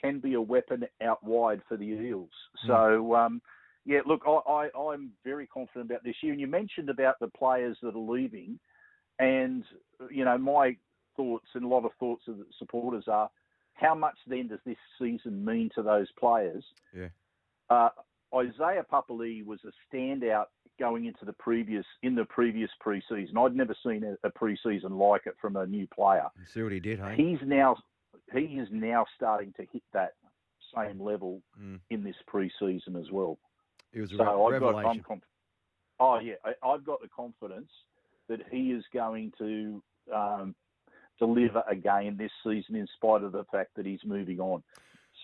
can 0.00 0.20
be 0.20 0.34
a 0.34 0.40
weapon 0.40 0.86
out 1.02 1.22
wide 1.22 1.60
for 1.68 1.76
the 1.76 1.84
Eels. 1.84 2.30
Hmm. 2.62 2.68
So, 2.68 3.14
um, 3.14 3.42
yeah, 3.84 4.00
look, 4.06 4.22
I, 4.26 4.68
I, 4.76 4.92
I'm 4.92 5.10
very 5.24 5.46
confident 5.46 5.90
about 5.90 6.04
this 6.04 6.16
year. 6.22 6.32
And 6.32 6.40
you 6.40 6.46
mentioned 6.46 6.90
about 6.90 7.16
the 7.20 7.28
players 7.28 7.76
that 7.82 7.94
are 7.94 7.98
leaving, 7.98 8.58
and 9.18 9.64
you 10.10 10.24
know 10.24 10.38
my 10.38 10.76
thoughts 11.16 11.46
and 11.54 11.64
a 11.64 11.68
lot 11.68 11.84
of 11.84 11.92
thoughts 11.98 12.22
of 12.28 12.38
the 12.38 12.46
supporters 12.58 13.04
are, 13.08 13.30
how 13.74 13.94
much 13.94 14.16
then 14.26 14.48
does 14.48 14.60
this 14.64 14.76
season 14.98 15.44
mean 15.44 15.70
to 15.74 15.82
those 15.82 16.08
players? 16.18 16.64
Yeah. 16.96 17.08
Uh, 17.68 17.90
Isaiah 18.34 18.84
Papali 18.90 19.44
was 19.44 19.60
a 19.64 19.72
standout 19.94 20.46
going 20.80 21.04
into 21.04 21.24
the 21.24 21.34
previous 21.34 21.84
in 22.02 22.14
the 22.16 22.24
previous 22.24 22.70
preseason. 22.84 23.36
I'd 23.38 23.54
never 23.54 23.76
seen 23.86 24.02
a, 24.02 24.26
a 24.26 24.32
preseason 24.32 24.98
like 24.98 25.26
it 25.26 25.34
from 25.40 25.54
a 25.56 25.66
new 25.66 25.86
player. 25.86 26.26
See 26.46 26.62
what 26.62 26.72
he 26.72 26.80
did, 26.80 26.98
hey? 26.98 27.14
He's 27.16 27.38
now 27.46 27.76
he 28.32 28.40
is 28.58 28.66
now 28.72 29.04
starting 29.14 29.52
to 29.58 29.66
hit 29.72 29.82
that 29.92 30.14
same 30.74 31.00
level 31.00 31.42
Mm. 31.60 31.78
in 31.90 32.02
this 32.02 32.16
preseason 32.32 32.98
as 32.98 33.10
well. 33.12 33.38
It 33.92 34.00
was 34.00 34.12
a 34.12 34.16
So 34.16 34.22
re- 34.24 34.54
I've 34.54 34.60
got 34.60 34.68
I'm 34.68 34.74
revelation. 34.74 35.04
conf- 35.06 35.22
oh 36.00 36.18
yeah, 36.20 36.34
I, 36.44 36.52
I've 36.66 36.84
got 36.84 37.02
the 37.02 37.08
confidence 37.08 37.70
that 38.28 38.40
he 38.50 38.70
is 38.72 38.84
going 38.94 39.32
to 39.38 39.82
um, 40.14 40.54
deliver 41.18 41.62
again 41.68 42.16
this 42.16 42.30
season, 42.44 42.76
in 42.76 42.86
spite 42.96 43.22
of 43.22 43.32
the 43.32 43.44
fact 43.52 43.70
that 43.76 43.84
he's 43.84 44.00
moving 44.04 44.40
on. 44.40 44.62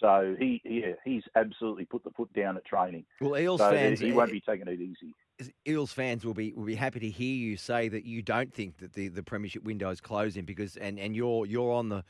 So 0.01 0.35
he 0.39 0.61
yeah, 0.65 0.93
he's 1.05 1.23
absolutely 1.37 1.87
put 1.87 2.05
the 2.05 2.11
foot 2.11 2.31
down 2.35 2.57
at 2.59 2.65
training. 2.67 3.07
well, 3.21 3.39
Eels 3.41 3.61
So 3.61 3.71
fans, 3.71 4.01
he 4.01 4.13
won't 4.13 4.33
be 4.33 4.41
taking 4.41 4.67
it 4.69 4.81
easy. 4.81 5.15
Eels 5.69 5.93
fans 5.93 6.25
will 6.25 6.35
be 6.35 6.53
will 6.55 6.65
be 6.65 6.75
happy 6.75 7.01
to 7.01 7.11
hear 7.11 7.35
you 7.35 7.57
say 7.57 7.89
that 7.89 8.05
you 8.05 8.23
don't 8.23 8.53
think 8.55 8.79
that 8.79 8.95
the, 8.95 9.09
the 9.09 9.23
premiership 9.23 9.65
window 9.65 9.91
is 9.91 10.01
closing 10.01 10.45
because 10.45 10.77
and, 10.77 10.99
and 10.99 11.15
you're 11.15 11.47
you're 11.47 11.73
on 11.73 11.89
the 11.89 12.03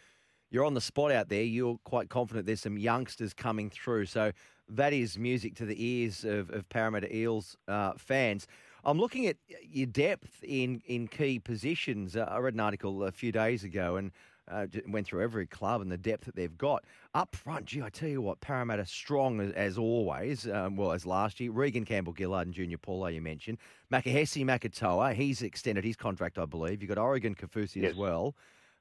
you're 0.50 0.64
on 0.64 0.74
the 0.74 0.80
spot 0.80 1.10
out 1.10 1.28
there. 1.28 1.42
You're 1.42 1.78
quite 1.84 2.08
confident 2.08 2.46
there's 2.46 2.60
some 2.60 2.78
youngsters 2.78 3.34
coming 3.34 3.68
through. 3.68 4.06
So 4.06 4.32
that 4.68 4.92
is 4.92 5.18
music 5.18 5.54
to 5.56 5.66
the 5.66 5.84
ears 5.84 6.24
of, 6.24 6.50
of 6.50 6.68
Parramatta 6.68 7.14
Eels 7.14 7.56
uh, 7.68 7.92
fans. 7.96 8.46
I'm 8.84 8.98
looking 8.98 9.26
at 9.26 9.36
your 9.62 9.86
depth 9.86 10.44
in, 10.44 10.80
in 10.86 11.08
key 11.08 11.40
positions. 11.40 12.14
Uh, 12.16 12.28
I 12.30 12.38
read 12.38 12.54
an 12.54 12.60
article 12.60 13.04
a 13.04 13.10
few 13.10 13.32
days 13.32 13.64
ago 13.64 13.96
and 13.96 14.12
uh, 14.48 14.66
went 14.88 15.06
through 15.06 15.22
every 15.22 15.46
club 15.46 15.80
and 15.80 15.90
the 15.90 15.96
depth 15.98 16.24
that 16.26 16.36
they've 16.36 16.56
got. 16.56 16.84
Up 17.14 17.34
front, 17.34 17.66
gee, 17.66 17.82
I 17.82 17.88
tell 17.88 18.08
you 18.08 18.20
what, 18.22 18.40
Parramatta 18.40 18.86
strong 18.86 19.40
as, 19.40 19.52
as 19.52 19.78
always, 19.78 20.48
um, 20.48 20.76
well, 20.76 20.92
as 20.92 21.06
last 21.06 21.40
year. 21.40 21.50
Reagan 21.50 21.84
Campbell 21.84 22.14
Gillard 22.16 22.46
and 22.46 22.54
Junior 22.54 22.78
Paulo, 22.78 23.06
you 23.08 23.20
mentioned. 23.20 23.58
Makahesi 23.92 24.44
Makatoa, 24.44 25.14
he's 25.14 25.42
extended 25.42 25.84
his 25.84 25.96
contract, 25.96 26.38
I 26.38 26.44
believe. 26.44 26.82
You've 26.82 26.88
got 26.88 26.98
Oregon 26.98 27.34
Kaufusi 27.34 27.82
Yes. 27.82 27.92
as 27.92 27.96
well. 27.96 28.34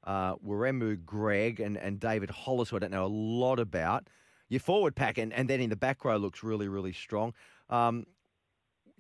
Uh, 0.04 0.36
Wiremu 0.36 1.04
Greig 1.06 1.60
and, 1.60 1.78
and 1.78 2.00
David 2.00 2.30
Hollis, 2.30 2.70
who 2.70 2.76
I 2.76 2.80
don't 2.80 2.92
know 2.92 3.06
a 3.06 3.08
lot 3.08 3.60
about. 3.60 4.08
Your 4.50 4.60
forward 4.60 4.96
pack, 4.96 5.18
and, 5.18 5.34
and 5.34 5.50
then 5.50 5.60
in 5.60 5.72
the 5.72 5.76
back 5.76 6.06
row 6.06 6.18
looks 6.18 6.44
really, 6.44 6.68
really 6.68 6.94
strong. 6.94 7.34
Um, 7.72 8.06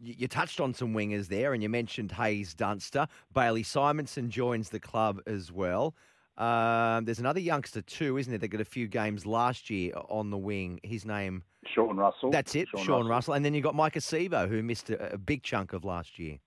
you 0.01 0.27
touched 0.27 0.59
on 0.59 0.73
some 0.73 0.93
wingers 0.93 1.27
there, 1.27 1.53
and 1.53 1.63
you 1.63 1.69
mentioned 1.69 2.11
Haze 2.11 2.53
Dunster. 2.53 3.07
Bailey 3.33 3.63
Simonson 3.63 4.29
joins 4.29 4.69
the 4.69 4.79
club 4.79 5.21
as 5.27 5.51
well. 5.51 5.93
Um, 6.37 7.05
there's 7.05 7.19
another 7.19 7.39
youngster 7.39 7.81
too, 7.81 8.17
isn't 8.17 8.29
there? 8.31 8.39
That 8.39 8.49
got 8.49 8.61
a 8.61 8.65
few 8.65 8.87
games 8.87 9.25
last 9.25 9.69
year 9.69 9.93
on 10.09 10.29
the 10.31 10.37
wing. 10.37 10.79
His 10.83 11.05
name, 11.05 11.43
Sean 11.73 11.95
Russell. 11.95 12.29
that's 12.31 12.55
it, 12.55 12.67
Sean, 12.77 13.07
Russell. 13.07 13.33
And 13.35 13.45
then 13.45 13.53
you've 13.53 13.63
got 13.63 13.73
Maika 13.75 13.97
Sivo, 13.97 14.47
who 14.49 14.61
missed 14.61 14.89
a, 14.89 15.13
a 15.13 15.17
big 15.17 15.43
chunk 15.43 15.71
of 15.73 15.85
last 15.85 16.19
year. 16.19 16.39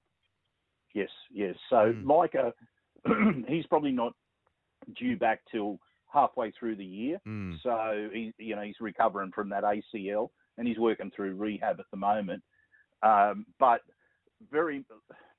Yes, 0.94 1.08
yes. 1.32 1.54
So 1.70 1.92
Mm. 1.94 2.04
Maika, 2.04 2.52
he's 3.48 3.66
probably 3.66 3.92
not 3.92 4.12
due 4.98 5.16
back 5.16 5.40
till 5.50 5.78
halfway 6.12 6.50
through 6.52 6.76
the 6.76 6.84
year. 6.84 7.20
Mm. 7.26 7.56
So 7.62 8.08
he, 8.12 8.32
you 8.38 8.56
know, 8.56 8.62
he's 8.62 8.80
recovering 8.80 9.30
from 9.32 9.48
that 9.50 9.64
ACL 9.64 10.28
and 10.56 10.66
he's 10.66 10.78
working 10.78 11.10
through 11.14 11.34
rehab 11.34 11.78
at 11.80 11.86
the 11.90 11.96
moment. 11.96 12.42
Um, 13.02 13.46
but 13.58 13.80
very 14.50 14.84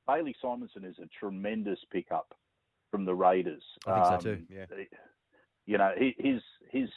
Bailey 0.07 0.35
Simonson 0.41 0.85
is 0.85 0.95
a 0.99 1.07
tremendous 1.19 1.79
pickup 1.91 2.33
from 2.91 3.05
the 3.05 3.15
Raiders. 3.15 3.63
I 3.85 3.93
think 3.93 4.05
so 4.05 4.13
Um, 4.31 4.37
too, 4.37 4.45
yeah. 4.49 4.65
You 5.65 5.77
know, 5.77 5.93
his 5.97 6.41
his 6.71 6.89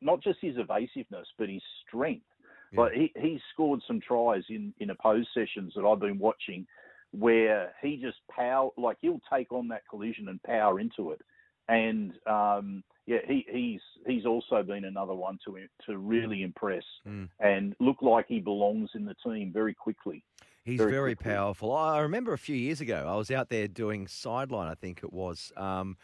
not 0.00 0.20
just 0.22 0.38
his 0.40 0.56
evasiveness, 0.58 1.28
but 1.38 1.48
his 1.48 1.62
strength. 1.86 2.26
Yeah. 2.72 2.80
Like 2.80 2.92
he 2.92 3.12
he 3.16 3.40
scored 3.52 3.80
some 3.86 4.00
tries 4.00 4.42
in 4.48 4.74
in 4.78 4.90
opposed 4.90 5.28
sessions 5.32 5.72
that 5.76 5.84
I've 5.86 6.00
been 6.00 6.18
watching, 6.18 6.66
where 7.12 7.72
he 7.80 7.96
just 7.96 8.18
power 8.28 8.70
like 8.76 8.98
he'll 9.00 9.20
take 9.32 9.52
on 9.52 9.68
that 9.68 9.82
collision 9.88 10.28
and 10.28 10.42
power 10.42 10.80
into 10.80 11.12
it, 11.12 11.20
and 11.68 12.12
um, 12.26 12.82
yeah, 13.06 13.18
he 13.28 13.46
he's 13.48 13.80
he's 14.06 14.26
also 14.26 14.64
been 14.64 14.84
another 14.84 15.14
one 15.14 15.38
to 15.44 15.56
to 15.86 15.96
really 15.98 16.42
impress 16.42 16.84
Mm. 17.06 17.28
and 17.38 17.76
look 17.78 18.02
like 18.02 18.26
he 18.26 18.40
belongs 18.40 18.90
in 18.94 19.04
the 19.04 19.14
team 19.24 19.52
very 19.52 19.74
quickly. 19.74 20.24
He's 20.66 20.78
very 20.78 20.90
very, 20.90 21.14
powerful. 21.14 21.72
I 21.74 22.00
remember 22.00 22.32
a 22.34 22.38
few 22.38 22.56
years 22.56 22.80
ago, 22.80 23.06
I 23.08 23.16
was 23.16 23.30
out 23.30 23.48
there 23.48 23.68
doing 23.68 24.08
sideline, 24.08 24.68
I 24.68 24.74
think 24.74 25.00
it 25.02 25.12
was, 25.12 25.52
um, 25.56 25.96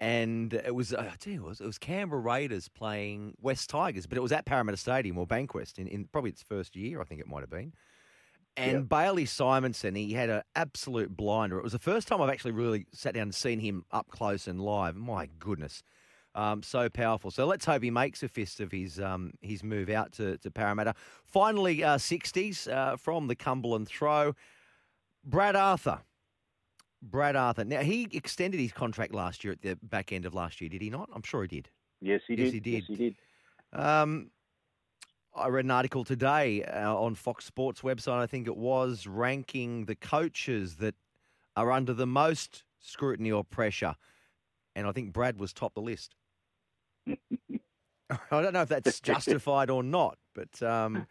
and 0.00 0.52
it 0.52 0.74
was, 0.74 0.92
uh, 0.92 1.08
I 1.12 1.16
tell 1.16 1.32
you, 1.32 1.46
it 1.46 1.48
was, 1.48 1.60
it 1.60 1.66
was 1.66 1.78
Canberra 1.78 2.20
Raiders 2.20 2.68
playing 2.68 3.34
West 3.40 3.70
Tigers, 3.70 4.06
but 4.06 4.18
it 4.18 4.20
was 4.20 4.32
at 4.32 4.44
Parramatta 4.44 4.76
Stadium 4.76 5.18
or 5.18 5.26
Bankwest 5.26 5.78
in, 5.78 5.88
in 5.88 6.04
probably 6.06 6.30
its 6.30 6.42
first 6.42 6.76
year, 6.76 7.00
I 7.00 7.04
think 7.04 7.20
it 7.20 7.26
might 7.26 7.40
have 7.40 7.50
been. 7.50 7.72
And 8.56 8.72
Yeah. 8.72 8.80
Bailey 8.82 9.26
Simonson, 9.26 9.94
he 9.96 10.12
had 10.12 10.30
an 10.30 10.42
absolute 10.54 11.16
blinder. 11.16 11.58
It 11.58 11.64
was 11.64 11.72
the 11.72 11.78
first 11.80 12.06
time 12.06 12.20
I've 12.20 12.30
actually 12.30 12.52
really 12.52 12.86
sat 12.92 13.14
down 13.14 13.22
and 13.24 13.34
seen 13.34 13.58
him 13.60 13.84
up 13.90 14.08
close 14.10 14.46
and 14.46 14.60
live. 14.60 14.94
My 14.96 15.26
goodness. 15.38 15.82
Um, 16.34 16.62
so 16.62 16.88
powerful. 16.88 17.30
So 17.30 17.46
let's 17.46 17.64
hope 17.64 17.82
he 17.82 17.90
makes 17.90 18.22
a 18.22 18.28
fist 18.28 18.60
of 18.60 18.72
his 18.72 18.98
um, 18.98 19.32
his 19.40 19.62
move 19.62 19.88
out 19.88 20.12
to, 20.14 20.36
to 20.38 20.50
Parramatta. 20.50 20.94
Finally, 21.24 21.84
uh, 21.84 21.96
60s 21.96 22.70
uh, 22.72 22.96
from 22.96 23.28
the 23.28 23.36
Cumberland 23.36 23.86
throw. 23.88 24.34
Brad 25.24 25.54
Arthur. 25.56 26.00
Brad 27.00 27.36
Arthur. 27.36 27.64
Now, 27.64 27.80
he 27.80 28.08
extended 28.12 28.58
his 28.58 28.72
contract 28.72 29.14
last 29.14 29.44
year 29.44 29.52
at 29.52 29.62
the 29.62 29.76
back 29.82 30.12
end 30.12 30.24
of 30.24 30.34
last 30.34 30.60
year, 30.60 30.68
did 30.70 30.82
he 30.82 30.90
not? 30.90 31.08
I'm 31.14 31.22
sure 31.22 31.42
he 31.42 31.48
did. 31.48 31.68
Yes, 32.00 32.20
he 32.26 32.34
Yes, 32.34 32.46
did. 32.46 32.54
he 32.54 32.60
did. 32.60 32.72
Yes, 32.74 32.84
he 32.88 32.94
did. 32.96 33.16
Um, 33.72 34.30
I 35.36 35.48
read 35.48 35.64
an 35.64 35.70
article 35.70 36.04
today 36.04 36.62
uh, 36.64 36.94
on 36.94 37.14
Fox 37.14 37.44
Sports 37.44 37.82
website, 37.82 38.18
I 38.18 38.26
think 38.26 38.46
it 38.46 38.56
was, 38.56 39.06
ranking 39.06 39.84
the 39.84 39.96
coaches 39.96 40.76
that 40.76 40.94
are 41.56 41.70
under 41.72 41.92
the 41.92 42.06
most 42.06 42.64
scrutiny 42.80 43.32
or 43.32 43.44
pressure. 43.44 43.96
And 44.76 44.86
I 44.86 44.92
think 44.92 45.12
Brad 45.12 45.38
was 45.38 45.52
top 45.52 45.74
the 45.74 45.80
list. 45.80 46.14
I 48.30 48.42
don't 48.42 48.52
know 48.52 48.62
if 48.62 48.68
that's 48.68 49.00
justified 49.00 49.70
or 49.70 49.82
not, 49.82 50.18
but 50.34 50.62
um, 50.62 51.06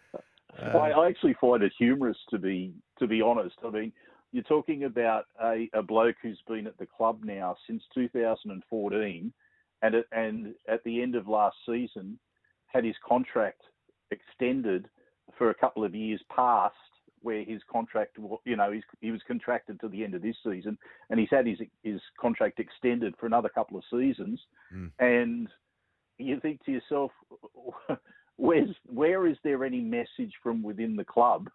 I, 0.62 0.65
uh, 0.65 0.77
I 0.77 1.07
actually 1.07 1.36
find 1.39 1.63
it 1.63 1.74
humorous 1.77 2.17
to 2.29 2.38
be 2.38 2.74
to 3.00 3.07
be 3.07 3.22
honest. 3.22 3.55
I 3.65 3.69
mean, 3.69 3.91
you're 4.31 4.43
talking 4.43 4.83
about 4.86 5.25
a, 5.41 5.69
a 5.74 5.81
bloke 5.81 6.15
who's 6.22 6.41
been 6.48 6.67
at 6.67 6.77
the 6.77 6.86
club 6.86 7.22
now 7.24 7.55
since 7.67 7.83
2014, 7.93 9.33
and 9.81 9.95
at, 9.95 10.05
and 10.12 10.53
at 10.67 10.83
the 10.83 11.01
end 11.01 11.15
of 11.15 11.27
last 11.27 11.57
season 11.65 12.17
had 12.67 12.83
his 12.83 12.95
contract 13.07 13.62
extended 14.12 14.88
for 15.38 15.50
a 15.50 15.55
couple 15.55 15.83
of 15.83 15.95
years 15.95 16.22
past 16.36 16.75
where 17.22 17.43
his 17.43 17.62
contract, 17.72 18.17
you 18.43 18.57
know, 18.57 18.74
he 19.00 19.12
was 19.12 19.22
contracted 19.25 19.79
to 19.79 19.88
the 19.88 20.03
end 20.03 20.13
of 20.13 20.22
this 20.22 20.36
season, 20.45 20.77
and 21.10 21.19
he's 21.19 21.29
had 21.31 21.48
his 21.48 21.60
his 21.81 22.01
contract 22.19 22.60
extended 22.60 23.15
for 23.17 23.25
another 23.27 23.50
couple 23.50 23.77
of 23.77 23.83
seasons, 23.89 24.39
Mm. 24.74 24.91
and 25.00 25.48
you 26.17 26.39
think 26.39 26.63
to 26.65 26.72
yourself, 26.72 27.12
where's 28.38 28.70
where 28.88 29.27
is 29.27 29.38
there 29.43 29.63
any 29.63 29.79
message 29.82 30.34
from 30.41 30.63
within 30.63 30.96
the 30.96 31.05
club 31.05 31.50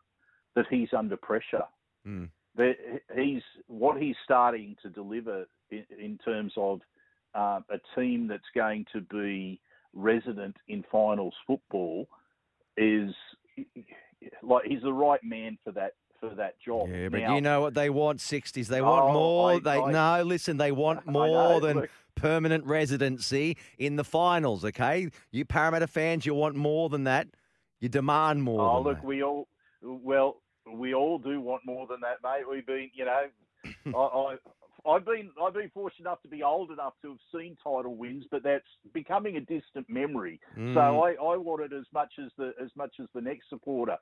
that 0.57 0.67
he's 0.71 0.89
under 0.97 1.17
pressure? 1.17 1.63
mm, 2.07 2.29
That 2.57 2.75
he's 3.17 3.43
what 3.67 4.01
he's 4.01 4.17
starting 4.25 4.77
to 4.83 4.89
deliver 4.91 5.47
in, 5.71 5.85
in 5.99 6.19
terms 6.25 6.53
of 6.57 6.81
uh, 7.35 7.61
a 7.71 7.79
team 8.01 8.27
that's 8.27 8.43
going 8.55 8.85
to 8.93 9.01
be 9.03 9.61
resident 9.95 10.57
in 10.69 10.85
finals 10.91 11.35
football 11.47 12.09
is 12.77 13.11
like 14.43 14.65
he's 14.67 14.83
the 14.83 14.93
right 14.93 15.23
man 15.25 15.59
for 15.65 15.73
that 15.73 15.93
for 16.21 16.31
that 16.35 16.55
job. 16.65 16.89
yeah, 16.91 17.09
but 17.09 17.21
Now- 17.21 17.35
you 17.37 17.41
know 17.41 17.61
what 17.61 17.75
they 17.75 17.91
want? 17.91 18.19
60s. 18.19 18.67
They 18.67 18.83
want 18.83 19.05
Oh, 19.05 19.13
more. 19.13 19.51
I- 19.53 19.59
they 19.61 19.79
I- 19.81 19.93
No, 20.19 20.23
listen, 20.25 20.57
they 20.57 20.73
want 20.73 21.07
more 21.19 21.27
know, 21.29 21.61
than 21.61 21.77
look. 21.79 21.91
Permanent 22.21 22.65
residency 22.65 23.57
in 23.79 23.97
the 23.97 24.05
finals, 24.05 24.65
okay? 24.65 25.11
You 25.31 25.45
Parramatta 25.45 25.87
fans, 25.87 26.27
you 26.27 26.35
want 26.35 26.55
more 26.57 26.89
than 26.89 27.05
that. 27.05 27.29
You 27.81 27.89
demand 27.89 28.43
more 28.43 28.61
Oh, 28.61 28.83
look, 28.83 28.97
that. 28.97 29.05
we 29.05 29.23
all 29.23 29.49
well, 29.83 30.43
we 30.71 30.95
all 30.95 31.19
do 31.19 31.41
want 31.41 31.63
more 31.65 31.87
than 31.87 32.01
that, 32.01 32.17
mate. 32.23 32.45
We've 32.51 32.67
been, 32.67 32.91
you 32.95 33.05
know, 33.05 33.27
I, 33.97 34.01
I, 34.87 34.91
I've 34.91 35.05
been, 35.05 35.31
I've 35.43 35.55
been 35.55 35.71
fortunate 35.73 36.07
enough 36.07 36.23
to 36.23 36.29
be 36.29 36.43
old 36.43 36.71
enough 36.71 36.95
to 37.03 37.11
have 37.11 37.19
seen 37.35 37.57
title 37.63 37.95
wins, 37.97 38.25
but 38.31 38.43
that's 38.43 38.65
becoming 38.93 39.37
a 39.37 39.41
distant 39.41 39.89
memory. 39.89 40.41
Mm. 40.59 40.75
So 40.75 40.81
I, 40.81 41.11
I 41.13 41.37
want 41.37 41.63
it 41.63 41.73
as 41.73 41.85
much 41.93 42.13
as 42.25 42.31
the, 42.37 42.53
as 42.63 42.71
much 42.77 42.95
as 43.01 43.07
the 43.15 43.21
next 43.21 43.49
supporter. 43.49 43.97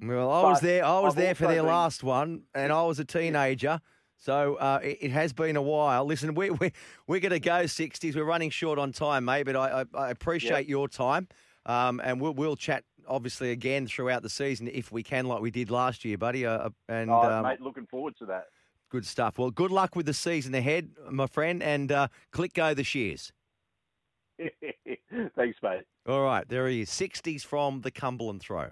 Well, 0.00 0.30
I 0.30 0.42
was 0.42 0.60
there. 0.60 0.84
I 0.84 1.00
was 1.00 1.14
I've 1.14 1.22
there 1.22 1.34
for 1.34 1.46
their 1.46 1.62
been- 1.62 1.66
last 1.72 2.04
one, 2.04 2.42
and 2.54 2.72
I 2.72 2.82
was 2.82 2.98
a 2.98 3.04
teenager. 3.04 3.80
So 4.18 4.54
uh, 4.56 4.80
it, 4.82 4.98
it 5.02 5.10
has 5.10 5.32
been 5.32 5.56
a 5.56 5.62
while. 5.62 6.04
Listen, 6.04 6.34
we, 6.34 6.50
we, 6.50 6.72
we're 7.06 7.20
going 7.20 7.30
to 7.30 7.40
go 7.40 7.64
60s. 7.64 8.14
We're 8.14 8.24
running 8.24 8.50
short 8.50 8.78
on 8.78 8.92
time, 8.92 9.24
mate, 9.24 9.44
but 9.44 9.56
I, 9.56 9.82
I, 9.82 10.06
I 10.06 10.10
appreciate 10.10 10.68
your 10.68 10.88
time. 10.88 11.28
Um, 11.66 12.00
and 12.02 12.20
we'll, 12.20 12.32
we'll 12.32 12.56
chat 12.56 12.84
obviously 13.08 13.50
again 13.50 13.86
throughout 13.86 14.22
the 14.22 14.30
season 14.30 14.68
if 14.68 14.90
we 14.90 15.02
can, 15.02 15.26
like 15.26 15.40
we 15.40 15.50
did 15.50 15.70
last 15.70 16.04
year, 16.04 16.18
buddy. 16.18 16.46
Uh, 16.46 16.70
and 16.88 17.10
oh, 17.10 17.22
um, 17.22 17.42
mate, 17.42 17.60
looking 17.60 17.86
forward 17.86 18.16
to 18.18 18.26
that. 18.26 18.44
Good 18.88 19.04
stuff. 19.04 19.38
Well, 19.38 19.50
good 19.50 19.72
luck 19.72 19.96
with 19.96 20.06
the 20.06 20.14
season 20.14 20.54
ahead, 20.54 20.90
my 21.10 21.26
friend, 21.26 21.62
and 21.62 21.90
uh, 21.90 22.08
click 22.30 22.54
go 22.54 22.72
the 22.72 22.84
shears. 22.84 23.32
Thanks, 24.38 25.58
mate. 25.62 25.82
All 26.06 26.22
right, 26.22 26.48
there 26.48 26.68
he 26.68 26.82
is. 26.82 26.90
60s 26.90 27.44
from 27.44 27.80
the 27.80 27.90
Cumberland 27.90 28.42
Throw. 28.42 28.70